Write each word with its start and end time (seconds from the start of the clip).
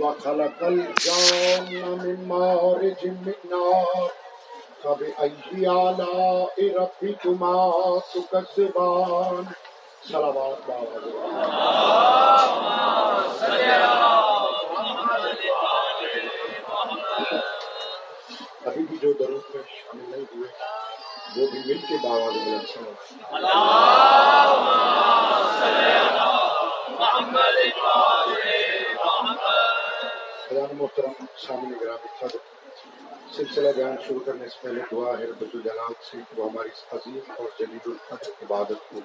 وخلق 0.00 0.62
الجان 0.62 1.70
من 1.98 2.18
مارج 2.28 3.00
من 3.06 3.38
نار. 3.50 4.10
فبأي 4.84 5.66
آلاء 5.68 6.56
ربكما 6.78 8.02
تكذبان؟ 8.14 9.46
صلوات 10.08 10.60
بابا 10.66 10.98
ابھی 18.66 18.82
بھی 18.88 18.96
جو 19.02 19.12
درود 19.18 19.54
میں 19.54 19.62
شامل 19.74 20.10
نہیں 20.10 20.24
ہوئے، 20.34 20.48
وہ 21.36 21.46
بھی 21.52 21.60
مل 21.66 21.80
کے 21.88 21.96
بابا 22.02 22.26
کو 22.26 22.38
بلند 22.44 22.66
سنو 22.74 22.92
خدان 30.48 30.76
محترم، 30.76 31.12
سامنے 31.36 31.76
گرامی 31.80 32.08
خد 32.20 32.36
سلسلہ 33.36 33.68
بیان 33.76 33.96
شروع 34.08 34.20
کرنے 34.26 34.48
سے 34.48 34.58
پہلے 34.60 34.80
دعا 34.92 35.18
ہے 35.18 35.24
رب 35.24 35.44
الجلال 35.54 35.92
سے 36.10 36.18
کہ 36.28 36.40
وہ 36.40 36.50
ہماری 36.50 36.68
عظیم 36.92 37.32
اور 37.36 37.48
جلیل 37.58 37.78
القدر 37.86 38.30
عبادت 38.42 38.90
کو 38.90 38.98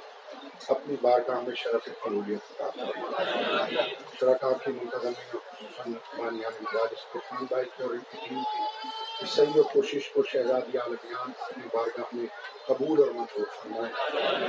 اپنی 0.67 0.95
بارگاہ 1.01 1.39
میں 1.39 1.55
شرف 1.55 1.85
قبولیت 2.03 2.61
عطا 2.61 2.70
فرمائے۔ 2.70 3.95
شرکا 4.20 4.51
کی 4.51 4.71
منتظمی 4.71 5.23
اور 5.34 5.39
خصوصاً 5.51 5.93
بانیان 5.93 6.53
مدارس 6.61 7.05
طوفان 7.13 7.45
بھائی 7.49 7.65
کی 7.65 7.84
اور 7.84 7.91
ان 7.91 7.99
کی 8.12 8.17
ٹیم 8.29 8.39
کی 8.39 8.87
اس 9.21 9.29
صحیح 9.29 9.59
و 9.59 9.63
کوشش 9.63 10.09
کو 10.09 10.23
شہزادی 10.23 10.77
عالمیان 10.77 11.31
اپنی 11.39 11.67
بارگاہ 11.73 12.05
میں 12.13 12.25
قبول 12.65 12.99
اور 12.99 13.07
منظور 13.07 13.45
فرمائے۔ 13.62 13.91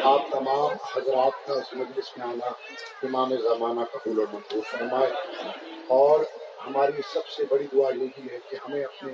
آپ 0.02 0.22
تمام 0.30 0.70
حضرات 0.96 1.46
کا 1.46 1.52
اس 1.52 1.72
مجلس 1.72 2.18
میں 2.18 2.26
آنا 2.26 2.46
امام 3.02 3.36
زمانہ 3.36 3.80
قبول 3.92 4.18
اور 4.18 4.26
منظور 4.32 4.62
فرمائے۔ 4.70 5.10
اور 5.86 6.20
ہماری 6.66 7.02
سب 7.12 7.28
سے 7.28 7.45
بڑی 7.50 7.66
دعا 7.73 7.91
یہی 7.95 8.28
ہے 8.32 8.38
کہ 8.50 8.56
ہمیں 8.56 8.84
اپنے 8.84 9.12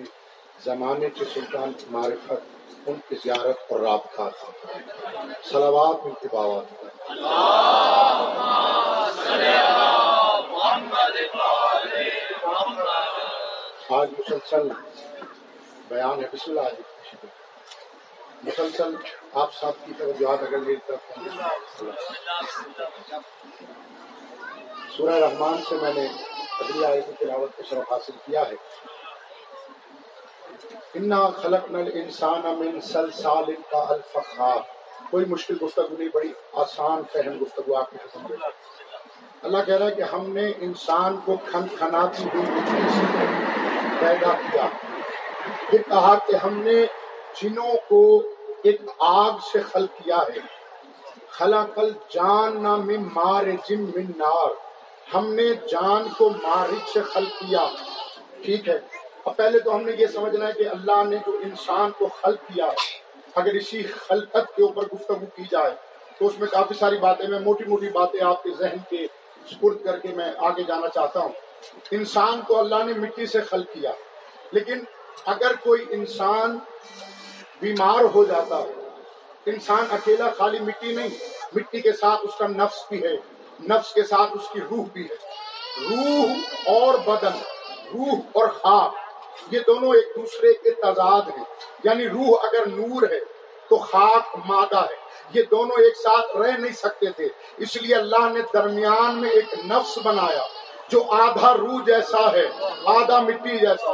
زمانے 0.65 1.09
کے 1.11 1.25
سلطان 1.35 1.73
کی 1.73 1.87
معرفت، 1.91 2.89
ان 2.89 2.97
کی 3.09 3.17
زیارت 3.23 3.59
اور 3.69 3.81
رابطہ 3.81 4.23
عطا 4.23 5.87
ان 6.05 6.15
کے 6.21 6.29
باوات 6.33 6.67
آج 13.91 14.09
مسلسل 14.19 14.69
بیان 15.89 16.21
ہے، 16.21 16.27
بسم 16.33 16.51
اللہ 16.51 16.61
علیہ 16.61 17.27
مسلسل 18.45 18.95
آپ 19.33 19.55
صاحب 19.55 19.87
کی 19.87 19.93
توجہات 19.99 20.43
اگر 20.43 20.59
میری 20.59 20.77
طرف 20.87 21.19
سورہ 24.97 25.15
رحمان 25.15 25.57
سے 25.69 25.77
میں 25.83 25.93
نے 25.95 26.07
اگلی 26.61 26.85
آیت 26.85 27.07
کی 27.07 27.25
تلاوت 27.25 27.57
کو 27.57 27.63
شرف 27.63 27.93
حاصل 27.93 28.13
کیا 28.13 28.41
ہے۔ 28.41 28.55
انا 30.95 31.31
خلق 31.31 31.71
نل 31.71 31.91
انسان 31.95 32.41
من 32.45 32.81
سلسال 32.81 33.45
کا 33.71 33.85
الفخار 33.89 34.59
کوئی 35.11 35.25
مشکل 35.25 35.57
گفتگو 35.63 35.97
نہیں، 35.99 36.09
بڑی 36.15 36.33
آسان، 36.53 37.03
فہم 37.13 37.43
گفتگو 37.43 37.77
آپ 37.77 37.91
کی 37.91 37.97
قسم 38.05 38.27
اللہ 39.43 39.59
کہہ 39.67 39.75
رہا 39.75 39.87
ہے 39.87 39.91
کہ 39.91 40.03
ہم 40.03 40.31
نے 40.33 40.53
انسان 40.61 41.21
کو 41.25 41.37
کھن 41.51 41.67
کھناتی 41.79 42.25
ہوئی 42.35 42.51
مٹی 42.51 42.89
سے 42.89 43.25
پیدا 44.01 44.33
کیا۔ 44.33 44.67
پھر 45.71 45.83
کہا 45.89 46.15
کہ 46.27 46.37
ہم 46.37 46.63
نے 46.63 46.87
جنوں 47.43 47.75
کو 47.89 48.23
ایک 48.63 48.81
آگ 48.99 49.33
سے 49.53 49.61
خل 49.63 49.87
کیا 49.87 50.17
ہے۔ 50.17 50.41
خلق 51.29 51.79
الجان 51.79 52.63
من 52.63 53.09
مارج 53.15 53.73
من 53.73 54.13
نار۔ 54.17 54.70
ہم 55.15 55.35
نے 55.35 55.55
جان 55.69 56.09
کو 56.19 56.31
مارج 56.31 56.89
سے 56.93 57.03
خل 57.03 57.25
کیا۔ 57.25 57.67
ٹھیک 58.43 58.69
ہے۔ 58.69 58.79
اب 59.25 59.37
پہلے 59.37 59.59
تو 59.59 59.75
ہم 59.75 59.83
نے 59.83 59.93
یہ 59.99 60.07
سمجھنا 60.07 60.47
ہے 60.47 60.53
کہ 60.53 60.69
اللہ 60.69 61.05
نے 61.05 61.17
جو 61.17 61.33
انسان 61.43 61.91
کو 61.99 62.07
خلق 62.07 62.41
کیا، 62.55 62.67
اگر 63.35 63.55
اسی 63.55 63.83
خلقت 63.83 64.57
کے 64.57 64.63
اوپر 64.63 64.83
گفتگو 64.95 65.27
کی 65.37 65.43
جائے، 65.51 65.71
تو 66.19 66.27
اس 66.27 66.39
میں 66.39 66.49
کافی 66.49 66.75
ساری 66.75 66.99
باتیں، 66.99 67.29
میں 67.29 67.41
موٹی 67.41 67.65
موٹی 67.65 67.89
باتیں 67.89 68.21
آپ 68.21 68.43
کے 68.43 68.51
ذہن 68.59 68.77
کے 68.91 69.07
سپرد 69.51 69.85
کر 69.85 69.99
کے 69.99 70.09
میں 70.09 70.33
آگے 70.39 70.63
جانا 70.63 70.89
چاہتا 70.89 71.21
ہوں۔ 71.21 71.33
انسان 71.91 72.41
کو 72.41 72.59
اللہ 72.59 72.85
نے 72.87 72.93
مٹی 72.93 73.27
سے 73.27 73.41
خلق 73.41 73.67
کیا، 73.73 73.93
لیکن 74.53 74.85
اگر 75.27 75.53
کوئی 75.63 75.85
انسان 75.91 76.59
بیمار 77.61 78.05
ہو 78.15 78.25
جاتا 78.25 78.59
ہے 78.59 78.89
انسان 79.47 79.85
اکیلا 79.91 80.31
خالی 80.31 80.59
مٹی 80.59 80.95
نہیں، 80.95 81.09
مٹی 81.53 81.81
کے 81.81 81.93
ساتھ 81.93 82.21
اس 82.23 82.35
کا 82.39 82.47
نفس 82.47 82.85
بھی 82.89 83.03
ہے۔ 83.03 83.17
نفس 83.69 83.93
کے 83.95 84.03
ساتھ 84.03 84.31
اس 84.33 84.49
کی 84.53 84.61
روح 84.71 84.85
بھی 84.93 85.09
ہے۔ 85.11 85.15
روح 85.91 86.33
اور 86.67 86.95
بدن، 86.95 87.39
روح 87.95 88.19
اور 88.33 88.49
خاک 88.49 88.95
یہ 89.51 89.61
دونوں 89.67 89.95
ایک 89.95 90.17
دوسرے 90.17 90.53
کے 90.53 90.71
تضاد 90.71 91.39
ہیں۔ 91.39 91.45
یعنی 91.85 92.09
روح 92.09 92.37
اگر 92.43 92.67
نور 92.67 93.03
ہے 93.03 93.21
تو 93.69 93.79
خاک 93.79 94.37
مادہ 94.45 94.79
ہے۔ 94.79 95.11
یہ 95.35 95.43
دونوں 95.51 95.77
ایک 95.77 95.97
ساتھ 95.97 96.37
رہ 96.37 96.51
نہیں 96.59 96.73
سکتے 96.73 97.07
تھے۔ 97.11 97.29
اس 97.57 97.77
لیے 97.77 97.95
اللہ 97.95 98.29
نے 98.33 98.41
درمیان 98.55 99.21
میں 99.21 99.31
ایک 99.31 99.59
نفس 99.59 99.99
بنایا 100.05 100.43
جو 100.89 101.03
آدھا 101.09 101.55
روح 101.57 101.85
جیسا 101.87 102.33
ہے، 102.33 102.47
آدھا 102.85 103.21
مٹی 103.21 103.59
جیسا 103.59 103.91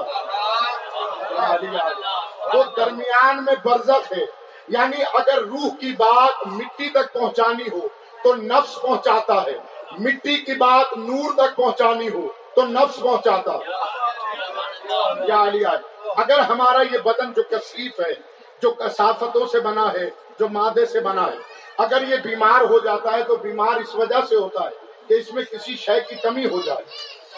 وہ 2.55 2.63
درمیان 2.77 3.45
میں 3.45 3.55
برزخ 3.65 4.13
ہے۔ 4.13 4.25
یعنی 4.69 4.97
اگر 5.15 5.39
روح 5.39 5.69
کی 5.81 5.93
بات 5.99 6.47
مٹی 6.47 6.89
تک 6.89 7.13
پہنچانی 7.13 7.65
ہو 7.73 7.89
تو 8.27 8.35
نفس 8.35 8.81
پہنچاتا 8.83 9.35
ہے۔ 9.35 9.59
مٹی 9.99 10.37
کی 10.37 10.55
بات 10.55 10.97
نور 10.97 11.33
تک 11.35 11.57
پہنچانی 11.57 12.09
ہو 12.09 12.29
تو 12.55 12.63
نفس 12.67 13.01
پہنچاتا۔ 13.01 13.53
ہے 13.53 15.27
یا 15.29 15.43
علی 15.43 15.65
اگر 16.17 16.39
ہمارا 16.39 16.83
یہ 16.93 16.99
بدن 16.99 17.33
جو 17.33 17.43
کثیف 17.43 18.01
ہے، 18.01 18.13
جو 18.63 18.71
کثافتوں 18.71 19.47
سے 19.47 19.61
بنا 19.61 19.93
ہے، 19.93 20.11
جو 20.39 20.49
مادے 20.49 20.87
سے 20.87 21.01
بنا 21.01 21.27
ہے، 21.27 21.37
اگر 21.79 22.03
یہ 22.09 22.17
بیمار 22.17 22.61
ہو 22.61 22.79
جاتا 22.79 23.13
ہے 23.13 23.23
تو 23.23 23.37
بیمار 23.37 23.77
اس 23.77 23.95
وجہ 23.95 24.21
سے 24.29 24.37
ہوتا 24.37 24.65
ہے 24.65 24.75
کہ 25.09 25.15
اس 25.15 25.35
میں 25.35 25.43
کسی 25.43 25.77
شے 25.77 26.01
کی 26.09 26.15
کمی 26.15 26.47
ہو 26.47 26.61
جائے۔ 26.63 26.85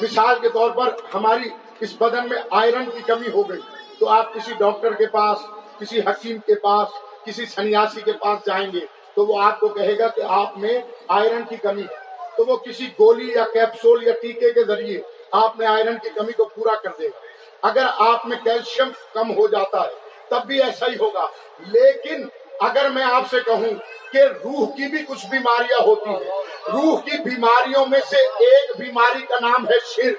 مثال 0.01 0.39
کے 0.39 0.49
طور 0.49 0.71
پر 0.71 0.95
ہماری 1.15 1.49
اس 1.81 1.97
بدن 2.01 2.29
میں 2.29 2.39
آئرن 2.51 2.91
کی 2.91 3.03
کمی 3.07 3.31
ہو 3.35 3.49
گئی، 3.49 3.61
تو 3.99 4.09
آپ 4.09 4.35
کسی 4.35 4.53
ڈاکٹر 4.59 4.93
کے 4.93 5.07
پاس، 5.07 5.39
کسی 5.79 6.01
حکیم 6.01 6.39
کے 6.39 6.55
پاس، 6.55 6.89
کسی 7.25 7.47
سنیاسی 7.47 8.01
کے 8.01 8.13
پاس 8.13 8.47
جائیں 8.47 8.73
گے۔ 8.73 8.98
تو 9.19 9.27
وہ 9.27 9.43
آپ 9.43 9.61
کو 9.61 9.69
کہے 9.69 9.99
گا 9.99 10.09
کہ 10.09 10.23
آپ 10.29 10.59
میں 10.59 10.81
آئرن 11.09 11.43
کی 11.49 11.57
کمی 11.57 11.83
ہے۔ 11.83 11.97
تو 12.37 12.45
وہ 12.47 12.57
کسی 12.57 12.87
گولی 12.87 13.33
یا 13.33 13.45
کیپسول 13.53 14.07
یا 14.07 14.13
ٹیکے 14.23 14.53
کے 14.53 14.65
ذریعے 14.65 15.01
آپ 15.31 15.59
میں 15.59 15.67
آئرن 15.67 15.97
کی 16.03 16.09
کمی 16.09 16.33
کو 16.33 16.45
پورا 16.45 16.75
کر 16.75 16.91
دے 16.99 17.07
گا۔ 17.07 17.19
اگر 17.63 17.87
آپ 17.99 18.27
میں 18.27 18.37
کیلشیم 18.45 18.89
کم 19.15 19.31
ہو 19.37 19.47
جاتا 19.47 19.81
ہے، 19.81 19.93
تب 20.29 20.47
بھی 20.47 20.63
ایسا 20.63 20.87
ہی 20.87 20.97
ہوگا۔ 21.01 21.27
لیکن 21.59 22.29
اگر 22.61 22.89
میں 22.91 23.03
آپ 23.03 23.23
سے 23.31 23.37
کہوں 23.47 23.75
کہ 24.13 24.19
روح 24.19 24.67
کی 24.67 24.89
بھی 24.89 24.99
کچھ 25.09 25.27
بیماریاں 25.27 25.83
ہوتی 25.83 26.11
ہیں، 26.11 26.31
روح 26.73 27.01
کی 27.01 27.23
بیماریوں 27.23 27.87
میں 27.87 28.01
سے 28.11 28.17
ایک 28.17 28.79
بیماری 28.79 29.27
کا 29.27 29.37
نام 29.41 29.69
ہے 29.69 29.79
شرک 29.85 30.17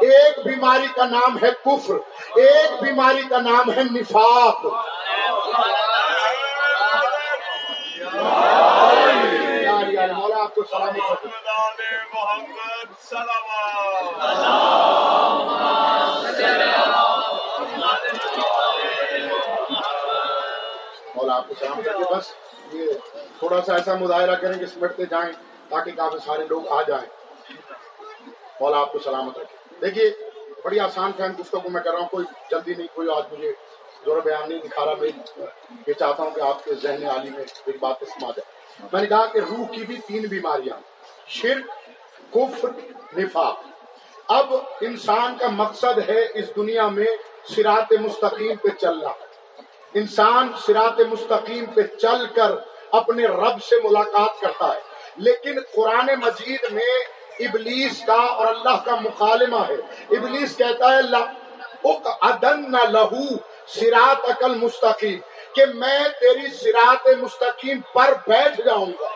ایک 0.00 0.46
بیماری 0.46 0.86
کا 0.96 1.04
نام 1.04 1.36
ہے 1.42 1.50
کفر، 1.64 1.94
ایک 2.36 2.82
بیماری 2.82 3.22
کا 3.30 3.40
نام 3.40 3.72
ہے 3.72 3.82
نفاق۔ 3.84 4.66
مولا 10.16 10.42
آپ 10.42 10.54
کو 10.54 10.62
محمد 10.62 10.98
سلام 12.98 13.34
مولا 21.14 21.34
آپ 21.34 21.48
کو 21.48 21.54
سلام 21.58 21.82
کر 21.82 21.92
کے 21.92 22.14
بس 22.14 22.32
یہ 22.72 22.86
تھوڑا 23.38 23.60
سا 23.62 23.74
ایسا 23.74 23.94
مظاہرہ 23.94 24.34
کریں 24.34 24.58
کہ 24.58 24.66
سمٹتے 24.66 25.06
جائیں 25.06 25.32
تاکہ 25.68 25.90
کافی 25.96 26.18
سارے 26.24 26.44
لوگ 26.48 26.62
آ 26.68 26.82
جائیں 26.82 27.06
مولا 28.60 28.78
آپ 28.78 28.92
کو 28.92 28.98
سلامت 28.98 29.38
رکھے 29.38 29.80
دیکھیے، 29.80 30.10
بڑی 30.64 30.80
آسان 30.80 31.12
فہم 31.16 31.32
گفتگو 31.40 31.70
میں 31.70 31.82
کر 31.82 31.90
رہا 31.90 32.00
ہوں، 32.00 32.08
کوئی 32.08 32.26
جلدی 32.50 32.74
نہیں، 32.74 32.86
کوئی 32.94 33.08
آج 33.10 33.32
مجھے 33.32 33.52
زور 34.04 34.20
بیان 34.20 34.48
نہیں 34.48 34.58
دکھا 34.58 34.84
رہا 34.84 34.94
میں 35.00 35.08
یہ 35.86 35.92
چاہتا 35.92 36.22
ہوں 36.22 36.30
کہ 36.30 36.40
آپ 36.40 36.64
کے 36.64 36.74
ذہن 36.74 36.90
عالی 36.90 37.30
میں 37.30 37.38
میری 37.38 37.78
بات 37.78 37.96
سما 38.00 38.30
جائے۔ 38.36 38.86
میں 38.92 39.00
نے 39.00 39.06
کہا 39.06 39.26
کہ 39.26 39.38
روح 39.38 39.66
کی 39.66 39.84
بھی 39.84 39.96
تین 40.06 40.26
بیماریاں، 40.26 40.76
شرک، 41.26 41.70
کفر، 42.34 42.68
نفاق۔ 43.18 43.62
اب 44.28 44.54
انسان 44.80 45.38
کا 45.38 45.48
مقصد 45.48 46.08
ہے 46.08 46.26
اس 46.34 46.44
دنیا 46.56 46.88
میں 46.88 47.06
سرات 47.56 47.92
مستقیم 48.00 48.56
پہ 48.56 48.68
چلنا۔ 48.80 49.08
انسان 49.94 50.52
سرات 50.66 51.00
مستقیم 51.00 51.66
پہ 51.66 51.82
چل 51.82 52.26
کر 52.34 52.52
اپنے 52.92 53.26
رب 53.26 53.62
سے 53.62 53.76
ملاقات 53.84 54.40
کرتا 54.40 54.74
ہے۔ 54.74 54.80
لیکن 55.16 55.58
قرآن 55.74 56.06
مجید 56.06 56.72
میں 56.72 57.04
ابلیس 57.38 58.02
کا 58.06 58.12
اور 58.12 58.46
اللہ 58.46 58.84
کا 58.84 58.94
مکالمہ 58.94 59.56
ہے۔ 59.56 59.76
ابلیس 60.10 60.56
کہتا 60.56 60.96
ہے 60.96 61.02
لہو 61.02 63.53
سرات 63.66 64.30
عقل 64.30 64.54
مستقیم، 64.54 65.18
کہ 65.54 65.66
میں 65.66 65.98
تیری 66.20 66.48
سرات 66.48 67.08
مستقیم 67.18 67.80
پر 67.92 68.14
بیٹھ 68.26 68.60
جاؤں 68.60 68.92
گا۔ 69.00 69.08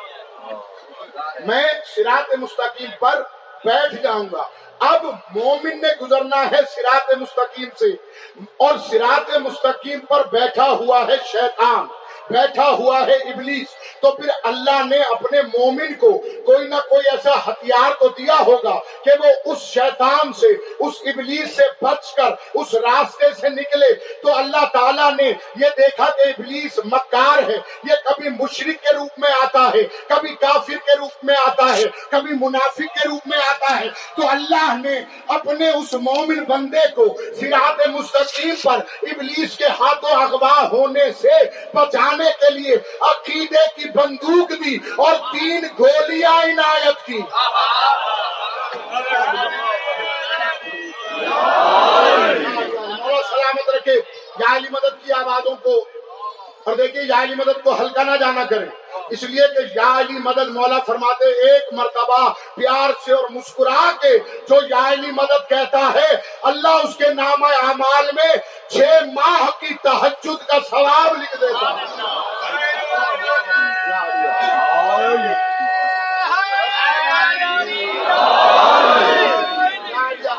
میں 1.47 1.67
سرات 1.97 2.35
مستقیم 2.35 2.91
پر 2.99 3.23
بیٹھ 3.65 3.95
جاؤں 4.03 4.29
گا۔ 4.33 4.49
اب 4.79 5.05
مومن 5.35 5.81
نے 5.81 5.89
گزرنا 6.00 6.50
ہے 6.50 6.61
سرات 6.77 7.15
مستقیم 7.19 7.69
سے، 7.79 7.91
اور 8.56 8.79
سرات 8.91 9.37
مستقیم 9.37 10.00
پر 10.00 10.27
بیٹھا 10.27 10.71
ہوا 10.71 11.06
ہے 11.06 11.17
شیطان۔ 11.27 11.87
بیٹھا 12.31 12.71
ہوا 12.71 13.07
ہے 13.07 13.15
ابلیس۔ 13.15 13.67
تو 14.01 14.11
پھر 14.11 14.29
اللہ 14.43 14.85
نے 14.85 14.97
اپنے 14.97 15.43
مومن 15.43 15.95
کو 15.95 16.19
کوئی 16.19 16.69
نہ 16.69 16.75
کوئی 16.75 17.17
ایسا 17.17 17.35
ہتھیار 17.35 17.91
تو 18.01 18.09
دیا 18.09 18.37
ہوگا 18.47 18.79
کہ 19.05 19.27
وہ 19.27 19.53
اس 19.53 19.59
شیطان 19.59 20.33
سے، 20.33 20.47
اس 20.79 20.95
ابلیس 21.01 21.57
سے 21.57 21.63
بچ 21.83 22.15
کر، 22.15 22.31
اس 22.55 22.75
راستے 22.75 23.25
سے 23.41 23.49
نکلے۔ 23.49 23.95
تو 23.95 24.39
اللہ 24.39 24.65
تعالیٰ 24.73 25.13
نے 25.13 25.29
یہ 25.57 25.67
دیکھا 25.77 26.07
کہ 26.07 26.29
ابلیس 26.29 26.79
مکار 26.85 27.51
ہے۔ 27.51 27.57
یہ 27.85 27.95
کبھی 28.05 28.29
مشرق 28.31 28.83
کے 28.83 28.97
روپ 28.97 29.19
میں 29.19 29.31
آتا 29.43 29.71
ہے، 29.75 29.83
کبھی 30.09 30.35
کافر 30.35 30.77
کے 30.87 30.99
روپ 30.99 31.25
میں 31.25 31.35
آتا 31.47 31.77
ہے، 31.77 31.85
کبھی 32.11 32.35
منافق 32.41 32.79
کے 32.79 33.09
روپ 33.09 33.27
میں 33.27 33.39
آتا 33.39 33.81
ہے۔ 33.81 33.89
تو 34.17 34.29
اللہ 34.29 34.75
نے 34.85 35.01
اپنے 35.29 35.71
اس 35.71 35.95
مومن 35.95 36.45
بندے 36.45 36.87
کو 36.95 37.17
سراط 37.41 37.89
مستقیم 37.89 38.55
پر 38.65 38.79
ابلیس 39.03 39.57
کے 39.57 39.67
ہاتھوں 39.67 40.23
اغوا 40.23 40.69
ہونے 40.73 41.13
سے 41.21 41.51
بچانے 41.75 42.18
کے 42.25 42.53
لیے، 42.55 42.75
عقیدے 43.00 43.65
کی 43.76 43.88
بندوق 43.91 44.50
دی 44.65 44.76
اور 44.97 45.15
تین 45.32 45.67
گولیاں 45.79 46.38
عنایت 46.43 47.06
کی۔ 47.06 47.20
سلامت 53.29 53.69
رکھے 53.75 53.94
یا 54.38 54.59
مدد 54.70 55.05
کی 55.05 55.12
آوازوں 55.12 55.56
کو، 55.62 55.75
اور 56.65 56.76
دیکھیے 56.76 57.03
یا 57.03 57.25
مدد 57.38 57.62
کو 57.65 57.70
ہلکا 57.81 58.03
نہ 58.03 58.17
جانا 58.17 58.44
کریں 58.44 58.69
اس 59.10 59.22
لیے 59.22 59.46
کہ 59.49 59.78
یا 59.78 59.99
علی 60.00 60.19
مدد 60.19 60.49
مولا 60.49 60.78
فرماتے 60.87 61.31
ایک 61.49 61.62
مرتبہ 61.72 62.28
پیار 62.55 62.90
سے 63.05 63.12
اور 63.12 63.28
مسکرا 63.31 63.90
کے 64.00 64.19
جو 64.19 64.55
یا 64.70 64.93
علی 64.93 65.10
مدد 65.10 65.49
کہتا 65.49 65.81
ہے، 65.94 66.10
اللہ 66.43 66.69
اس 66.69 66.96
کے 66.96 67.08
نام 67.14 67.44
اعمال 67.44 68.10
میں 68.12 68.34
چھ 68.70 69.05
ماہ 69.14 69.50
کی 69.60 69.75
تحجد 69.75 70.46
کا 70.49 70.58
ثواب 70.70 71.22
لکھ 71.22 71.37
دیتا 71.40 71.75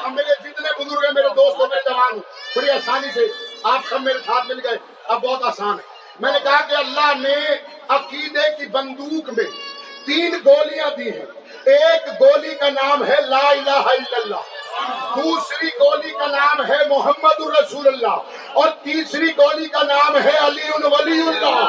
میرے 0.10 0.33
جتنے 0.44 0.83
بزرگ 0.83 1.04
ہیں، 1.04 1.12
میرے 1.12 1.30
دوست 1.30 1.60
میرے 1.60 1.81
جوان، 1.89 2.19
بڑی 2.56 2.69
آسانی 2.69 3.07
سے 3.13 3.27
آپ 3.63 3.80
سب 3.89 4.01
میرے 4.01 4.19
ساتھ 4.25 4.48
مل 4.48 4.60
گئے۔ 4.63 4.77
اب 5.04 5.21
بہت 5.24 5.44
آسان 5.44 5.74
ہے۔ 5.74 5.83
میں 6.19 6.31
نے 6.31 6.39
کہا 6.44 6.62
کہ 6.69 6.75
اللہ 6.75 7.12
نے 7.19 7.36
عقیدے 7.90 8.56
کی 8.58 8.66
بندوق 8.66 9.30
میں 9.38 9.52
تین 10.06 10.36
گولیاں 10.46 10.90
دی 10.98 11.12
ہیں۔ 11.12 11.26
ایک 11.66 12.22
گولی 12.22 12.56
کا 12.56 12.70
نام 12.70 13.08
ہے 13.08 13.16
لا 13.22 13.50
الہ 13.50 13.70
الا 13.70 14.18
اللہ۔ 14.18 14.42
دوسری 15.16 15.68
گولی 15.68 16.12
کا 16.12 16.28
نام 16.28 16.66
ہے 16.66 16.88
محمد 16.90 17.40
الرسول 17.40 17.88
اللہ۔ 17.88 18.16
اور 18.54 18.70
تیسری 18.84 19.28
گولی 19.38 19.68
کا 19.68 19.84
نام 19.84 20.18
ہے 20.18 20.38
علی 20.38 20.62
ولی 20.84 21.22
اللہ۔ 21.28 21.66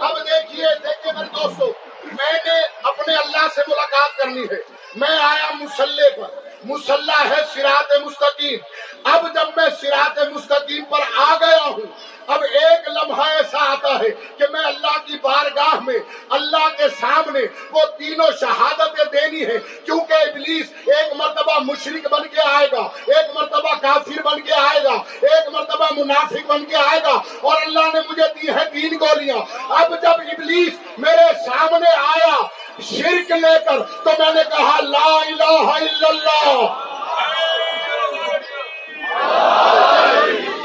اب 0.00 0.18
دیکھیے 0.18 0.66
دیکھیے 0.82 1.12
میرے 1.12 1.28
دوستو، 1.34 1.66
میں 2.04 2.32
نے 2.32 2.60
اپنے 2.82 3.16
اللہ 3.16 3.46
سے 3.54 3.60
ملاقات 3.66 4.16
کرنی 4.16 4.42
ہے۔ 4.42 4.62
میں 4.96 5.18
آیا 5.18 5.50
مسلح 5.54 6.08
پر۔ 6.16 6.53
مسلح 6.64 7.24
ہے 7.30 7.42
سرات 7.54 8.02
مستقیم۔ 8.02 8.58
اب 9.04 9.34
جب 9.34 9.46
میں 9.56 9.66
سرات 9.80 10.18
مستقیم 10.18 10.84
پر 10.84 11.00
آ 11.16 11.34
گیا 11.40 11.64
ہوں، 11.64 12.14
اب 12.26 12.42
ایک 12.42 12.88
لمحہ 12.88 13.30
ایسا 13.30 13.58
آتا 13.72 13.98
ہے 13.98 14.10
کہ 14.38 14.44
میں 14.52 14.60
اللہ 14.60 14.96
کی 15.04 15.18
بارگاہ 15.22 15.74
میں، 15.80 15.98
اللہ 16.30 16.68
کے 16.76 16.88
سامنے 17.00 17.40
وہ 17.70 17.80
تینوں 17.98 18.30
شہادتیں 18.40 19.04
دینی 19.04 19.46
ہے 19.46 19.58
کیونکہ 19.84 20.12
ابلیس 20.12 20.66
ایک 20.86 21.12
مرتبہ 21.16 21.58
مشرق 21.58 22.08
بن 22.08 22.28
کے 22.28 22.40
آئے 22.40 22.66
گا، 22.72 22.82
ایک 23.06 23.36
مرتبہ 23.36 23.74
کافر 23.82 24.22
بن 24.22 24.40
کے 24.40 24.54
آئے 24.54 24.84
گا، 24.84 24.94
ایک 25.20 25.48
مرتبہ 25.52 25.86
منافق 25.96 26.46
بن 26.46 26.64
کے 26.64 26.76
آئے 26.76 27.00
گا۔ 27.02 27.22
اور 27.40 27.62
اللہ 27.62 27.94
نے 27.94 28.00
مجھے 28.08 28.22
دی 28.42 28.48
ہے 28.48 28.64
تین 28.72 28.94
گولیاں۔ 29.00 29.38
اب 29.72 30.02
جب 30.02 30.08
ابلیس 30.08 30.72
میرے 30.98 31.32
سامنے 31.46 31.90
آیا 31.90 32.36
شرک 32.82 33.32
لے 33.32 33.64
کر 33.64 33.82
تو 34.04 34.10
میں 34.18 34.34
نے 34.34 34.42
کہا 34.56 34.80
لا 34.80 35.16
الہ 35.16 35.70
الا 35.70 36.08
اللہ۔ 36.08 36.74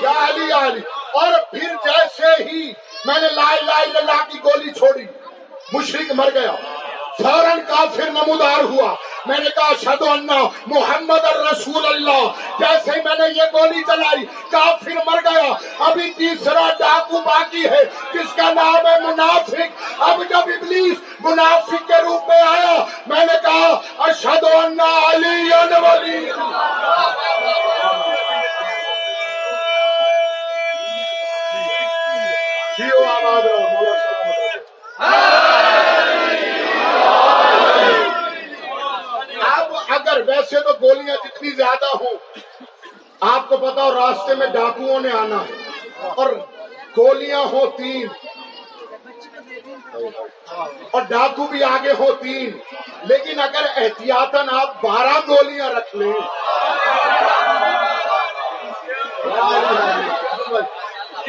علی 0.10 0.52
علی۔ 0.52 0.82
اور 1.14 1.32
پھر 1.52 1.68
جیسے 1.86 2.44
ہی 2.44 2.74
میں 3.06 3.22
نے 3.22 3.28
لا 3.32 3.50
الہ 3.52 3.72
الا 3.72 4.00
اللہ 4.00 4.32
کی 4.32 4.38
گولی 4.44 4.72
چھوڑی 4.72 5.06
مشرق 5.74 6.12
مر 6.12 6.30
گیا۔ 6.34 6.52
فوراً 7.18 7.60
کافر 7.68 8.04
نمودار 8.04 8.64
ہوا۔ 8.64 8.96
میں 9.26 9.40
نے 9.40 9.50
کہا 9.56 9.74
شد 9.82 10.02
اللہ 10.02 10.48
محمد 10.66 11.26
الرسول 11.26 11.86
اللہ۔ 11.86 12.49
جیسے 12.60 12.92
ہی 12.92 13.02
میں 13.06 13.16
نے 13.16 13.28
یہ 13.36 13.44
گولی 13.54 13.84
چلائی 13.84 14.26
کافر 14.52 14.98
مر 15.06 15.20
گیا۔ 15.26 15.54
ابھی 15.80 16.12
تیسرا 16.18 16.70
ڈاکو 16.80 17.22
باقی 17.22 17.66
ہے۔ 17.70 17.84
جس 18.14 18.34
کا 18.36 18.54
نام 18.54 18.88
ہے 18.88 19.00
منافق۔ 19.00 20.02
اب 20.02 20.24
جب 20.30 20.50
ابلیس 20.56 20.98
منافق 21.20 21.88
کے 21.88 22.02
روپ 22.02 22.28
میں 22.28 22.42
آیا، 22.42 22.86
میں 23.08 23.26
نے 23.26 23.34
کہا 23.42 23.80
اشد 23.98 24.44
علی 24.44 25.50
ولی۔ 25.82 26.32
اگر 39.90 40.22
ویسے 40.28 40.60
تو 40.60 40.70
گولیاں 40.82 41.18
جتنی 41.24 41.50
زیادہ 41.50 41.86
ہوں 41.86 42.16
آپ 43.22 43.50
کو 43.50 43.58
پتا 43.58 43.84
ہو، 43.84 43.94
راستے 43.94 44.36
میں 44.36 44.48
ڈاکوؤں 44.48 45.00
نے 45.00 45.12
آنا 45.12 45.42
ہے 45.44 45.54
اور 46.16 46.34
گولیاں 46.98 47.44
ہو 47.44 47.66
تین 47.78 48.08
اور 50.92 51.02
ڈاکو 51.02 51.48
بھی 51.48 51.64
آگے 51.64 51.92
ہو 52.00 52.12
تین 52.22 52.58
لیکن 53.04 53.40
اگر 53.40 53.66
احتیاطن 53.76 54.50
آپ 54.52 54.82
بارہ 54.82 55.20
گولیاں 55.28 55.70
رکھ 55.70 55.96
لیں۔ 55.96 56.14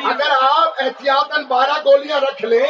اگر 0.04 0.30
آپ 0.42 0.82
احتیاطن 0.82 1.44
بارہ 1.44 1.78
گولیاں 1.84 2.20
رکھ 2.20 2.44
لیں 2.44 2.66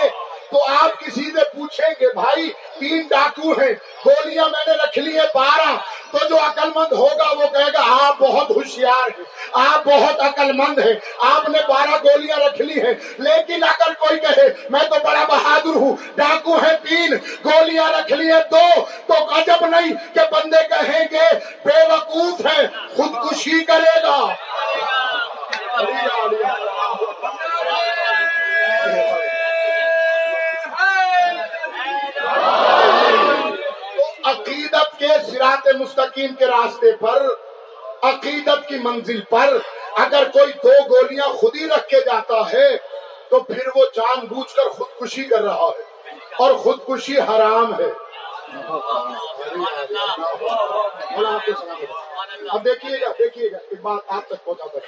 تو 0.50 0.58
آپ 0.82 1.00
کسی 1.00 1.24
سے 1.24 1.44
پوچھیں 1.54 1.94
گے، 2.00 2.12
بھائی، 2.14 2.50
تین 2.78 3.06
ڈاکو 3.10 3.52
ہیں، 3.52 3.72
گولیاں 4.06 4.48
میں 4.48 4.64
نے 4.66 4.74
رکھ 4.74 4.98
لی 4.98 5.16
ہے 5.18 5.26
بارہ، 5.34 5.76
تو 6.12 6.18
جو 6.28 6.38
عقل 6.38 6.70
مند 6.74 6.92
ہوگا 6.92 7.28
وہ 7.30 7.46
کہے 7.46 7.72
گا، 7.74 7.82
آپ 8.06 8.18
بہت 8.18 8.50
ہوشیار 8.50 9.08
ہیں، 9.18 9.24
آپ 9.66 9.84
بہت 9.84 10.20
عقل 10.20 10.52
مند 10.52 10.78
ہیں، 10.78 10.94
آپ 11.26 11.48
نے 11.48 11.58
بارہ 11.68 11.98
گولیاں 12.04 12.38
رکھ 12.38 12.60
لی 12.62 12.80
ہیں، 12.80 12.94
لیکن 13.18 13.64
اگر 13.64 13.92
کوئی 13.98 14.18
کہے، 14.20 14.48
میں 14.70 14.84
تو 14.90 14.96
بڑا 15.04 15.24
بہادر 15.28 15.76
ہوں، 15.76 15.96
ڈاکو 16.16 16.56
ہے 16.62 16.76
تین، 16.82 17.14
گولیاں 17.44 17.88
رکھ 17.92 18.12
لی 18.12 18.30
ہیں 18.32 18.42
دو، 18.50 18.66
تو 19.06 19.14
عجب 19.38 19.66
نہیں 19.66 19.94
کہ 20.14 20.28
بندے 20.30 20.66
کہیں 20.68 21.04
گے 21.10 21.28
بے 21.64 21.82
وقوف 21.92 22.46
ہے 22.46 22.66
خودکشی 22.96 23.64
کرے 23.64 24.00
گا 24.02 24.18
عقیدت 34.24 34.98
کے 34.98 35.06
سرات 35.40 35.68
مستقیم 35.74 36.34
کے 36.34 36.46
راستے 36.46 36.92
پر، 36.92 37.26
عقیدت 38.02 38.68
کی 38.68 38.78
منزل 38.78 39.20
پر 39.20 39.56
اگر 39.96 40.24
کوئی 40.32 40.52
دو 40.52 40.72
گولیاں 40.88 41.28
خود 41.32 41.54
ہی 41.56 41.66
رکھ 41.66 41.88
کے 41.88 42.00
جاتا 42.00 42.40
ہے، 42.52 42.68
تو 43.28 43.40
پھر 43.40 43.68
وہ 43.74 43.84
جان 43.94 44.26
بوجھ 44.26 44.54
کر 44.56 44.68
خودکشی 44.68 45.24
کر 45.24 45.42
رہا 45.42 45.68
ہے 45.68 45.84
اور 46.38 46.54
خودکشی 46.54 47.18
حرام 47.18 47.74
ہے۔ 47.74 47.90
اب 52.48 52.64
دیکھیے 52.64 53.00
گا 53.00 53.12
دیکھیے 53.18 53.52
گا، 53.52 53.58
ایک 53.70 53.80
بات 53.82 54.00
آپ 54.08 54.26
تک 54.26 54.44
پہنچا 54.44 54.78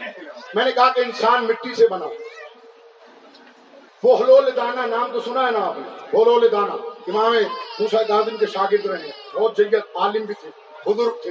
میں 0.55 0.65
نے 0.65 0.73
کہا 0.73 0.93
کہ 0.93 1.01
انسان 1.01 1.45
مٹی 1.45 1.75
سے 1.75 1.89
بنا 1.89 2.07
بہلول 4.03 4.57
دانا 4.57 4.87
نام 4.87 5.13
تو 5.13 5.21
سنا 5.21 5.47
ہے 5.47 5.51
نا 5.51 5.67
آپ 5.67 5.79
نے؟ 5.79 6.09
بہلول 6.13 6.53
دانا۔ 6.53 6.92
امام 7.09 7.33
موسا 7.81 8.03
گاندن 8.09 8.37
کے 8.37 8.47
شاگرد 8.47 8.87
رہے 8.87 9.11
بہت 9.35 9.57
جیت 9.57 9.75
عالم 9.95 10.25
بھی 10.25 10.35
تھے، 10.35 10.49
بزرگ 10.87 11.23
تھے۔ 11.23 11.31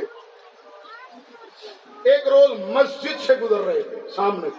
ایک 2.03 2.27
روز 2.27 2.59
مسجد 2.59 3.21
سے 3.27 3.35
گزر 3.35 3.59
رہے 3.59 3.81
تھے 3.81 4.09
سامنے۔ 4.15 4.49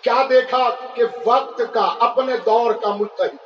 کیا 0.00 0.22
دیکھا 0.30 0.70
کہ 0.94 1.02
وقت 1.24 1.62
کا 1.72 1.94
اپنے 2.00 2.36
دور 2.36 2.72
کا 2.72 2.88
متحد، 2.88 3.36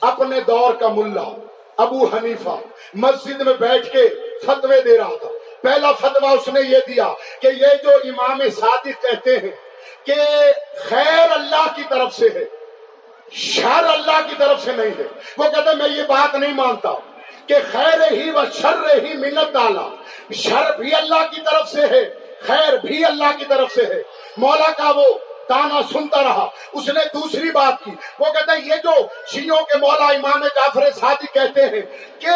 اپنے 0.00 0.40
دور 0.40 0.74
کا 0.74 0.88
ملا، 0.88 1.46
ابو 1.76 2.04
حنیفہ 2.04 2.56
مسجد 2.94 3.40
میں 3.40 3.54
بیٹھ 3.54 3.92
کے 3.92 4.08
فتوے 4.46 4.80
دے 4.80 4.98
رہا 4.98 5.16
تھا۔ 5.16 5.28
پہلا 5.62 5.92
فتوا 5.92 6.30
اس 6.30 6.48
نے 6.48 6.60
یہ 6.60 6.78
دیا 6.88 7.12
کہ 7.40 7.46
یہ 7.46 7.66
جو 7.82 7.90
امام 7.90 8.38
صادق 8.60 9.02
کہتے 9.02 9.38
ہیں 9.38 9.56
کہ 10.04 10.14
خیر 10.76 11.32
اللہ 11.32 11.66
کی 11.76 11.82
طرف 11.88 12.14
سے 12.14 12.28
ہے 12.34 12.44
شر 13.32 13.84
اللہ 13.84 14.28
کی 14.28 14.34
طرف 14.38 14.64
سے 14.64 14.72
نہیں 14.72 14.90
ہے۔ 14.98 15.20
وہ 15.38 15.44
کہتے 15.44 15.74
میں 15.74 15.88
یہ 15.88 16.02
بات 16.02 16.34
نہیں 16.34 16.54
مانتا 16.54 16.90
کہ 17.46 17.54
خیر 17.72 18.12
ہی 18.12 18.30
و 18.30 18.38
شر 18.60 19.04
ہی 19.04 19.14
منت 19.14 19.52
ڈالا 19.52 19.94
شر 20.32 20.78
بھی 20.78 20.94
اللہ 20.94 21.34
کی 21.34 21.40
طرف 21.40 21.68
سے 21.68 21.86
ہے، 21.86 22.14
خیر 22.46 22.76
بھی 22.76 23.04
اللہ 23.04 23.38
کی 23.38 23.44
طرف 23.44 23.72
سے 23.72 23.82
ہے۔ 23.82 24.02
مولا 24.36 24.70
کا 24.76 24.90
وہ 24.96 25.04
تانا 25.48 25.80
سنتا 25.92 26.22
رہا۔ 26.22 26.48
اس 26.72 26.88
نے 26.88 27.00
دوسری 27.14 27.50
بات 27.50 27.84
کی۔ 27.84 27.90
وہ 28.18 28.24
کہتا 28.24 28.52
ہے، 28.52 28.58
یہ 28.58 28.74
جو 28.84 28.90
شیوں 29.32 29.56
کے 29.56 29.78
مولا 29.78 30.06
امام 30.06 30.46
جعفر 30.46 30.90
صادق 31.00 31.34
کہتے 31.34 31.62
ہیں 31.62 31.80
کہ 32.18 32.34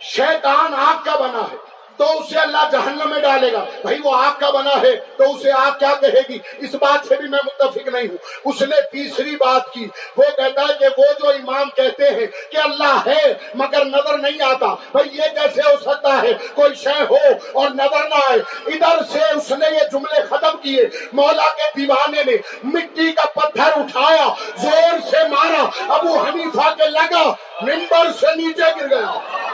شیطان 0.00 0.74
آگ 0.74 1.04
کا 1.04 1.16
بنا 1.16 1.42
ہے۔ 1.52 1.77
تو 1.98 2.04
اسے 2.04 2.38
اللہ 2.38 2.68
جہنم 2.72 3.10
میں 3.10 3.20
ڈالے 3.20 3.52
گا۔ 3.52 3.64
بھائی 3.82 3.98
وہ 4.04 4.14
آگ 4.14 4.40
کا 4.40 4.50
بنا 4.50 4.82
ہے 4.82 4.96
تو 4.96 5.36
اسے 5.36 5.52
آگ 5.52 5.78
کیا 5.78 5.94
کہے 6.00 6.20
گی؟ 6.28 6.38
اس 6.58 6.74
بات 6.74 7.06
سے 7.08 7.16
بھی 7.16 7.28
میں 7.28 7.38
متفق 7.46 7.88
نہیں 7.88 8.08
ہوں۔ 8.08 8.16
اس 8.44 8.62
نے 8.62 8.76
تیسری 8.92 9.36
بات 9.36 9.72
کی۔ 9.72 9.88
وہ 10.16 10.22
کہتا 10.36 10.60
ہے 10.60 10.74
کہ 10.80 10.86
وہ 10.98 11.04
جو 11.20 11.28
امام 11.28 11.70
کہتے 11.76 12.10
ہیں 12.10 12.26
کہ 12.50 12.56
اللہ 12.56 12.98
ہے 13.06 13.34
مگر 13.54 13.84
نظر 13.84 14.18
نہیں 14.18 14.42
آتا۔ 14.42 14.66
بھائی 14.66 15.16
یہ 15.16 15.22
کیسے 15.22 15.60
ہو 15.60 15.80
سکتا 15.80 16.22
ہے 16.22 16.32
کوئی 16.54 16.74
شے 16.74 17.02
ہو 17.10 17.16
اور 17.52 17.70
نظر 17.70 18.08
نہ 18.08 18.14
آئے۔ 18.14 18.38
ادھر 18.66 18.98
سے 19.12 19.18
اس 19.18 19.50
نے 19.50 19.66
یہ 19.74 19.80
جملے 19.92 20.20
ختم 20.30 20.56
کیے۔ 20.62 20.84
مولا 21.12 21.42
کے 21.42 21.80
دیوانے 21.80 22.22
نے 22.26 22.32
مٹی 22.62 23.12
کا 23.12 23.40
پتھر 23.40 23.70
اٹھایا، 23.76 24.26
زور 24.56 25.10
سے 25.10 25.28
مارا، 25.28 25.94
ابو 25.94 26.18
حنیفہ 26.18 26.74
کے 26.74 26.90
لگا 26.90 27.22
ممبر 27.60 28.12
سے 28.20 28.34
نیچے 28.36 28.80
گر 28.80 28.90
گیا۔ 28.90 29.47